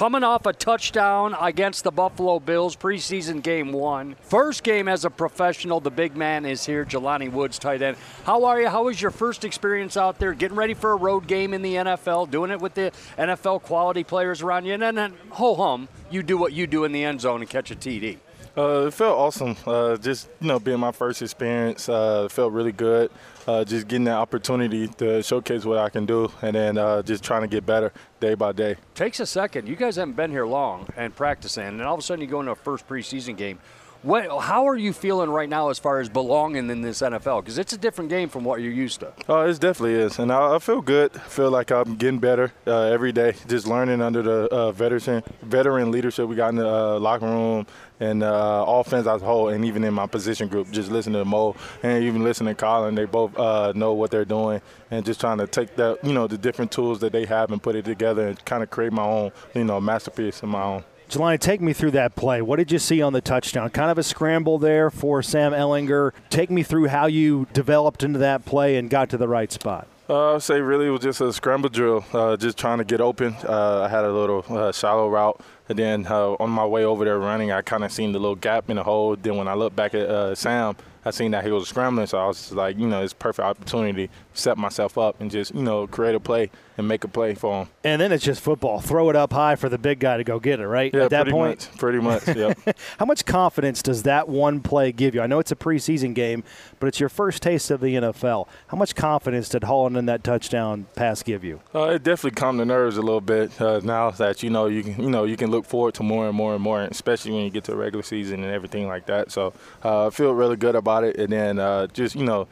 [0.00, 4.16] coming off a touchdown against the Buffalo Bills preseason game one.
[4.22, 7.98] First game as a professional, the big man is here, Jelani Woods, tight end.
[8.24, 8.68] How are you?
[8.70, 11.74] How was your first experience out there getting ready for a road game in the
[11.74, 14.72] NFL, doing it with the NFL quality players around you?
[14.72, 17.70] And then, ho hum, you do what you do in the end zone and catch
[17.70, 18.16] a TD.
[18.56, 19.56] Uh, it felt awesome.
[19.66, 23.10] Uh, just you know, being my first experience, uh, felt really good.
[23.46, 27.24] Uh, just getting that opportunity to showcase what I can do, and then uh, just
[27.24, 28.76] trying to get better day by day.
[28.94, 29.66] Takes a second.
[29.68, 32.40] You guys haven't been here long and practicing, and all of a sudden you go
[32.40, 33.58] into a first preseason game.
[34.02, 37.42] What, how are you feeling right now as far as belonging in this NFL?
[37.42, 39.12] Because it's a different game from what you're used to.
[39.28, 41.12] Oh, it definitely is, and I, I feel good.
[41.12, 43.34] Feel like I'm getting better uh, every day.
[43.46, 47.66] Just learning under the uh, veteran veteran leadership we got in the uh, locker room
[48.00, 50.70] and uh, offense as a whole, and even in my position group.
[50.70, 54.24] Just listening to Mo and even listening to Colin, they both uh, know what they're
[54.24, 57.52] doing, and just trying to take that you know the different tools that they have
[57.52, 60.62] and put it together and kind of create my own you know masterpiece of my
[60.62, 60.84] own.
[61.10, 62.40] Jelani, take me through that play.
[62.40, 63.68] What did you see on the touchdown?
[63.70, 66.12] Kind of a scramble there for Sam Ehlinger.
[66.30, 69.88] Take me through how you developed into that play and got to the right spot.
[70.08, 73.00] Uh, I'd say really it was just a scramble drill, uh, just trying to get
[73.00, 73.34] open.
[73.42, 77.04] Uh, I had a little uh, shallow route, and then uh, on my way over
[77.04, 79.16] there running, I kind of seen the little gap in the hole.
[79.16, 82.18] Then when I looked back at uh, Sam, I seen that he was scrambling, so
[82.18, 85.62] I was like, you know, it's perfect opportunity to set myself up and just, you
[85.62, 87.68] know, create a play and make a play for him.
[87.84, 88.80] And then it's just football.
[88.80, 90.92] Throw it up high for the big guy to go get it, right?
[90.92, 91.68] Yeah, At that pretty point.
[91.70, 91.78] much.
[91.78, 92.54] Pretty much, yeah.
[92.98, 95.20] How much confidence does that one play give you?
[95.20, 96.42] I know it's a preseason game,
[96.78, 98.46] but it's your first taste of the NFL.
[98.68, 101.60] How much confidence did hauling in that touchdown pass give you?
[101.74, 103.58] Uh, it definitely calmed the nerves a little bit.
[103.60, 106.28] Uh, now that you know you can, you know you can look forward to more
[106.28, 109.06] and more and more, especially when you get to the regular season and everything like
[109.06, 109.30] that.
[109.30, 109.52] So
[109.84, 111.16] uh, I feel really good about it.
[111.16, 112.46] And then uh, just you know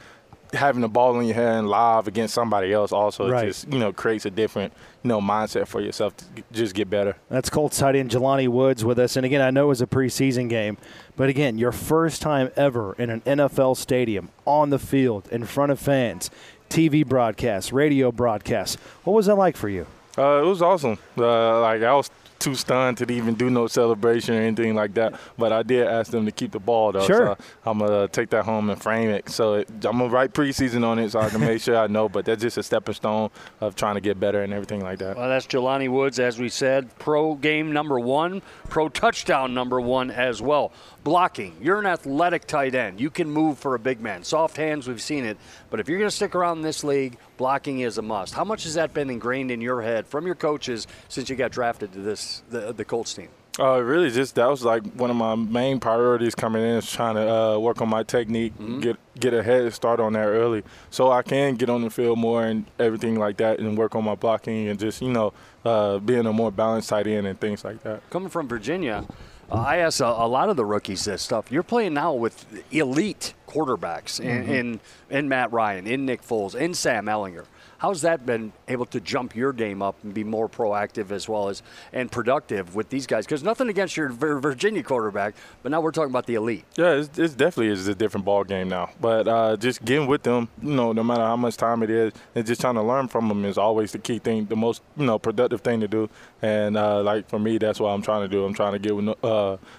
[0.54, 3.48] having the ball in your hand live against somebody else also Right.
[3.48, 4.72] just you know creates a different
[5.02, 7.16] you know mindset for yourself to just get better.
[7.28, 9.16] That's Colts tight end Jelani Woods with us.
[9.16, 10.78] And again, I know it was a preseason game,
[11.16, 15.70] but again, your first time ever in an NFL stadium, on the field, in front
[15.70, 16.30] of fans,
[16.70, 18.76] TV broadcasts, radio broadcasts.
[19.04, 19.86] What was that like for you?
[20.18, 20.98] Uh, it was awesome.
[21.16, 25.18] Uh, like I was too stunned to even do no celebration or anything like that.
[25.36, 27.06] But I did ask them to keep the ball though.
[27.06, 27.36] Sure.
[27.38, 29.28] So I'm gonna take that home and frame it.
[29.28, 32.08] So it, I'm gonna write preseason on it so I can make sure I know.
[32.08, 33.30] But that's just a stepping stone
[33.60, 35.16] of trying to get better and everything like that.
[35.16, 40.10] Well, that's Jelani Woods, as we said, pro game number one, pro touchdown number one
[40.10, 40.72] as well.
[41.04, 43.00] Blocking, you're an athletic tight end.
[43.00, 44.22] You can move for a big man.
[44.24, 45.38] Soft hands, we've seen it.
[45.70, 48.34] But if you're going to stick around in this league, blocking is a must.
[48.34, 51.52] How much has that been ingrained in your head from your coaches since you got
[51.52, 53.30] drafted to this the, the Colts team?
[53.58, 57.16] Uh, really, just that was like one of my main priorities coming in is trying
[57.16, 61.10] to uh, work on my technique, get get a head start on that early, so
[61.10, 64.14] I can get on the field more and everything like that, and work on my
[64.14, 65.32] blocking and just you know
[65.64, 68.08] uh, being a more balanced tight end and things like that.
[68.10, 69.04] Coming from Virginia,
[69.50, 71.50] I ask a, a lot of the rookies this stuff.
[71.50, 76.74] You're playing now with elite quarterbacks in, in, in Matt Ryan, in Nick Foles, in
[76.74, 77.46] Sam Ehlinger.
[77.78, 81.48] How's that been able to jump your game up and be more proactive as well
[81.48, 83.24] as and productive with these guys?
[83.24, 86.64] Because nothing against your Virginia quarterback, but now we're talking about the elite.
[86.76, 88.90] Yeah, it's, it's definitely is a different ball game now.
[89.00, 92.12] But uh, just getting with them, you know, no matter how much time it is,
[92.34, 95.06] and just trying to learn from them is always the key thing, the most you
[95.06, 96.10] know productive thing to do.
[96.42, 98.44] And uh, like for me, that's what I'm trying to do.
[98.44, 99.14] I'm trying to get with uh,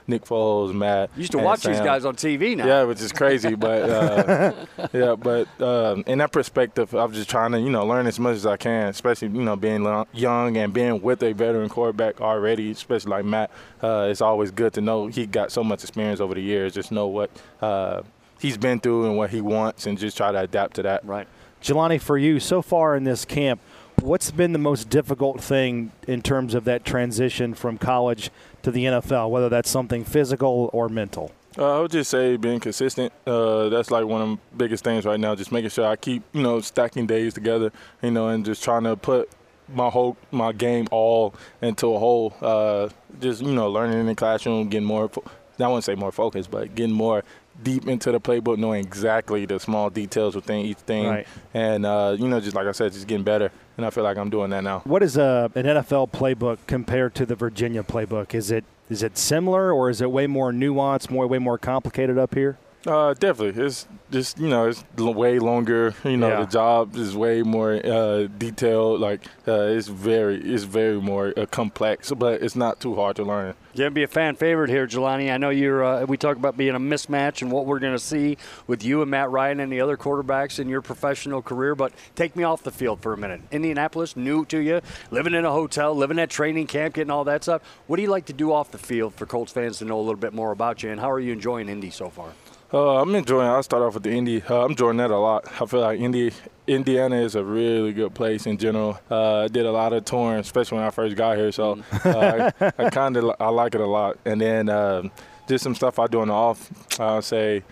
[0.08, 1.10] Nick Foles, Matt.
[1.16, 2.66] You used to and watch these guys on TV now.
[2.66, 7.52] Yeah, which is crazy, but uh, yeah, but um, in that perspective, I'm just trying
[7.52, 10.58] to you know learn as much as I can, especially you know being lo- young
[10.58, 13.52] and being with a veteran quarterback already, especially like Matt.
[13.82, 16.74] Uh, it's always good to know he got so much experience over the years.
[16.74, 17.30] Just know what
[17.62, 18.02] uh,
[18.40, 21.06] he's been through and what he wants, and just try to adapt to that.
[21.06, 21.28] Right.
[21.62, 23.60] Jelani, for you, so far in this camp,
[24.02, 28.30] what's been the most difficult thing in terms of that transition from college
[28.64, 31.32] to the NFL, whether that's something physical or mental?
[31.58, 33.12] Uh, I would just say being consistent.
[33.26, 35.36] Uh, that's like one of the biggest things right now.
[35.36, 37.72] Just making sure I keep, you know, stacking days together,
[38.02, 39.30] you know, and just trying to put
[39.74, 42.34] my whole my game all into a whole.
[42.42, 42.90] Uh,
[43.20, 45.10] just you know, learning in the classroom, getting more.
[45.10, 45.24] Fo-
[45.60, 47.24] I wouldn't say more focused, but getting more
[47.62, 51.28] deep into the playbook, knowing exactly the small details within each thing, Right.
[51.54, 53.52] and uh, you know, just like I said, just getting better.
[53.80, 54.82] And I feel like I'm doing that now.
[54.84, 58.36] What is a, an NFL playbook compared to the Virginia playbook?
[58.36, 62.18] Is it is it similar or is it way more nuanced, more way more complicated
[62.18, 62.58] up here?
[62.88, 63.62] Uh, definitely.
[63.62, 65.94] It's just you know it's way longer.
[66.06, 66.40] You know Yeah.
[66.42, 69.02] the job is way more uh, detailed.
[69.02, 73.24] Like uh, it's very it's very more uh, complex, but it's not too hard to
[73.24, 73.54] learn.
[73.74, 75.30] You're to be a fan favorite here, Jelani.
[75.32, 75.84] I know you're.
[75.84, 79.02] Uh, we talk about being a mismatch and what we're going to see with you
[79.02, 81.76] and Matt Ryan and the other quarterbacks in your professional career.
[81.76, 83.42] But take me off the field for a minute.
[83.52, 84.80] Indianapolis, new to you,
[85.12, 87.62] living in a hotel, living at training camp, getting all that stuff.
[87.88, 90.02] What do you like to do off the field for Colts fans to know a
[90.02, 90.90] little bit more about you?
[90.92, 92.30] And how are you enjoying Indy so far?
[92.72, 93.48] Uh, I'm enjoying.
[93.48, 94.44] I'll start off with the Indy.
[94.44, 95.46] Uh, I'm enjoying that a lot.
[95.60, 96.32] I feel like Indy,
[96.68, 99.00] Indiana is a really good place in general.
[99.10, 101.52] Uh, I did a lot of touring, especially when I first got here.
[101.52, 104.20] So uh, I, I kind of I like it a lot.
[104.24, 105.12] And then um
[105.48, 106.70] just some stuff I do on the off.
[107.00, 107.64] I'll say.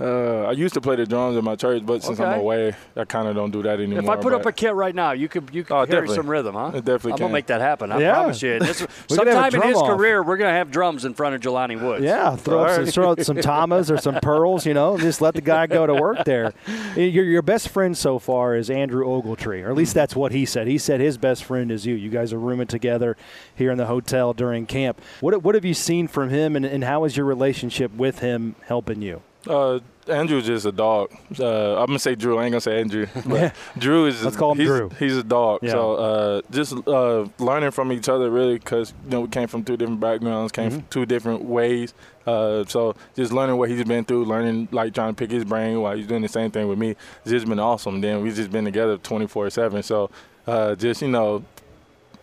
[0.00, 2.30] Uh, I used to play the drums in my church, but since Okay.
[2.30, 3.98] I'm away, I kind of don't do that anymore.
[3.98, 6.14] If I put up a kit right now, you could you could Oh, carry definitely.
[6.16, 6.70] some rhythm, huh?
[6.74, 7.90] It definitely I'm gonna make that happen.
[7.90, 8.12] I Yeah.
[8.14, 8.58] promise you.
[8.68, 8.86] This, We
[9.16, 9.88] could have a sometime in his off.
[9.96, 12.04] career, we're gonna have drums in front of Jelani Woods.
[12.04, 15.34] Yeah, throw, up some, throw out some Tamas or some pearls, you know, just let
[15.34, 16.52] the guy go to work there.
[16.96, 20.44] Your, your best friend so far is Andrew Ogletree, or at least that's what he
[20.46, 20.66] said.
[20.68, 21.94] He said his best friend is you.
[21.94, 23.16] You guys are rooming together
[23.54, 25.00] here in the hotel during camp.
[25.20, 28.54] What, what have you seen from him, and, and how is your relationship with him
[28.66, 29.22] helping you?
[29.46, 31.12] Uh, Andrew's just a dog.
[31.38, 32.38] Uh, I'm gonna say Drew.
[32.38, 33.06] I ain't gonna say Andrew.
[33.26, 33.54] But.
[33.78, 34.24] Drew is.
[34.24, 34.88] Let's call him he's, Drew.
[34.98, 35.60] He's a dog.
[35.62, 35.70] Yeah.
[35.72, 39.64] So uh, just uh, learning from each other, really, because you know we came from
[39.64, 40.78] two different backgrounds, came Mm-hmm.
[40.80, 41.94] from two different ways.
[42.26, 45.80] Uh, so just learning what he's been through, learning like trying to pick his brain
[45.80, 46.90] while he's doing the same thing with me.
[47.22, 48.00] It's just been awesome.
[48.00, 49.84] Then we've just been together 24/7.
[49.84, 50.10] So
[50.46, 51.44] uh, just you know,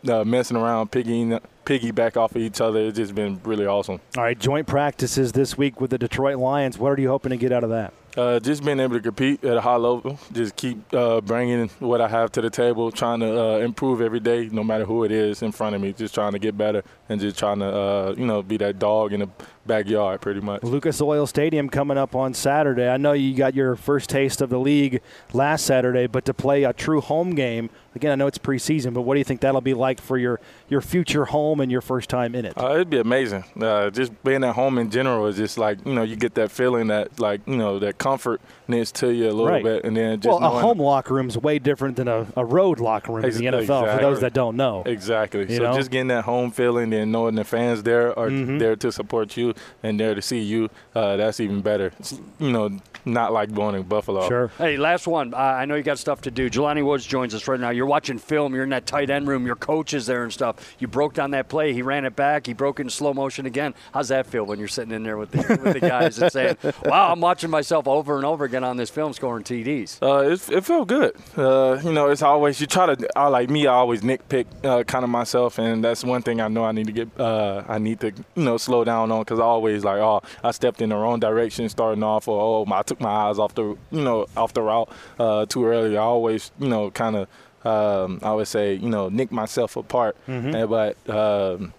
[0.10, 2.80] uh, messing around, piggying piggyback off of each other.
[2.80, 4.00] It's just been really awesome.
[4.18, 6.78] All right, joint practices this week with the Detroit Lions.
[6.78, 7.94] What are you hoping to get out of that?
[8.16, 12.00] Uh, just being able to compete at a high level, just keep uh, bringing what
[12.00, 15.12] I have to the table, trying to uh, improve every day, no matter who it
[15.12, 15.92] is in front of me.
[15.92, 19.12] Just trying to get better and just trying to, uh, you know, be that dog
[19.12, 19.30] in the
[19.66, 20.64] backyard, pretty much.
[20.64, 22.88] Lucas Oil Stadium coming up on Saturday.
[22.88, 25.02] I know you got your first taste of the league
[25.34, 29.02] last Saturday, but to play a true home game, again, I know it's preseason, but
[29.02, 30.40] what do you think that'll be like for your,
[30.70, 32.58] your future home and your first time in it?
[32.58, 33.44] Uh, it'd be amazing.
[33.60, 36.52] Uh, just being at home in general is just like you know you get that
[36.52, 39.64] feeling that like you know that comfortness to you a little Right.
[39.64, 42.44] bit, and then just well, a home locker room is way different than a, a
[42.46, 44.84] road locker room Ex- in the NFL, for those that don't know.
[44.86, 45.42] Exactly.
[45.50, 45.74] You so know?
[45.76, 48.60] just getting that home feeling and knowing the fans there are Mhm.
[48.60, 49.54] there to support you
[49.84, 51.92] and there to see you, uh, that's even better.
[52.00, 54.28] It's, you know, not like going to Buffalo.
[54.28, 54.48] Sure.
[54.58, 55.34] Hey, last one.
[55.34, 56.50] Uh, I know you got stuff to do.
[56.50, 57.70] Jelani Woods joins us right now.
[57.70, 58.54] You're watching film.
[58.56, 59.46] You're in that tight end room.
[59.46, 60.76] Your coach is there and stuff.
[60.80, 61.74] You broke down that play.
[61.74, 62.48] He ran it back.
[62.48, 63.76] He broke it in slow motion again.
[63.94, 66.58] How's that feel when you're sitting in there with the, with the guys and saying,
[66.86, 70.50] "Wow, I'm watching myself over and over again on this film, scoring TDs." Uh, it,
[70.50, 71.16] it felt good.
[71.38, 73.18] Uh, you know, it's always you try to.
[73.18, 73.68] I like me.
[73.68, 76.88] I always nitpick uh, kind of myself, and that's one thing I know I need
[76.88, 77.20] to get.
[77.20, 80.52] Uh, I need to you know slow down on because I always like, oh, I
[80.52, 83.64] stepped in the wrong direction starting off, or oh, I took my eyes off the
[83.92, 84.90] you know off the route
[85.20, 85.98] uh, too early.
[85.98, 87.28] I always you know kind of.
[87.66, 91.74] Um, I would say you know nick myself apart, And- but um,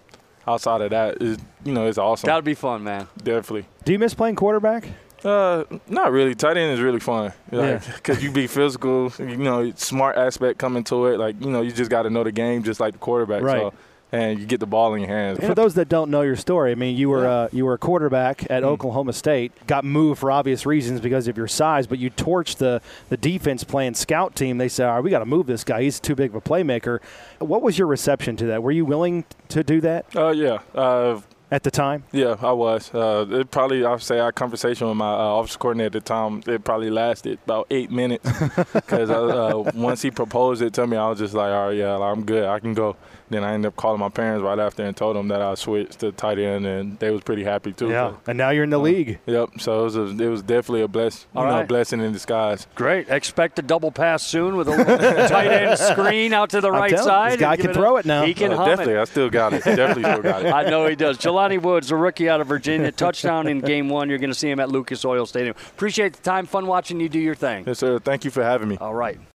[0.45, 2.27] outside of that, is you know it's awesome.
[2.27, 3.07] That'd be fun, man.
[3.23, 3.65] Definitely.
[3.85, 4.85] Do you miss playing quarterback?
[5.23, 6.35] Uh, not really.
[6.35, 7.31] Tight end is really fun.
[7.51, 7.79] Yeah.
[8.03, 9.11] Cause you be physical.
[9.17, 11.19] You know, smart aspect coming to it.
[11.19, 13.41] Like you know, you just got to know the game, just like the quarterback.
[13.41, 13.61] Right.
[13.61, 13.73] So,
[14.11, 15.39] and you get the ball in your hands.
[15.39, 17.77] For those that don't know your story, I mean, you were uh, you were a
[17.77, 19.51] quarterback at Oklahoma State.
[19.67, 23.63] Got moved for obvious reasons because of your size, but you torched the the defense
[23.63, 24.57] playing scout team.
[24.57, 25.81] They said, "All right, we got to move this guy.
[25.81, 26.99] He's too big of a playmaker."
[27.39, 28.63] What was your reception to that?
[28.63, 30.59] Were you willing to do that Uh, yeah.
[30.73, 32.03] Uh, at the time?
[32.11, 32.93] Yeah, I was.
[32.93, 36.43] Uh, it probably, I'd say, our conversation with my uh, office coordinator at the time,
[36.47, 38.29] it probably lasted about eight minutes.
[38.87, 41.97] Because uh, once he proposed it to me, I was just like, all right, yeah,
[41.97, 42.45] I'm good.
[42.45, 42.95] I can go.
[43.29, 45.99] Then I ended up calling my parents right after and told them that I switched
[45.99, 47.89] to tight end, and they was pretty happy too.
[47.89, 49.19] So, And now you're in the league.
[49.25, 49.49] yep.
[49.59, 51.67] So it was, a, it was definitely a bless, you All know, right.
[51.67, 52.67] blessing in disguise.
[52.75, 53.09] Great.
[53.09, 57.03] Expect a double pass soon with a tight end screen out to the right telling
[57.03, 57.31] you, side.
[57.33, 58.23] this guy and give can throw it now.
[58.23, 58.69] He can Uh, hum it.
[58.71, 59.63] definitely, I still got it.
[59.65, 60.53] definitely still got it.
[60.53, 61.17] I know he does.
[61.37, 64.09] Jelani Woods, a rookie out of Virginia, touchdown in game one.
[64.09, 65.55] You're going to see him at Lucas Oil Stadium.
[65.69, 66.45] Appreciate the time.
[66.45, 67.63] Fun watching you do your thing.
[67.67, 67.99] Yes, sir.
[67.99, 68.77] Thank you for having me.
[68.77, 69.19] All right.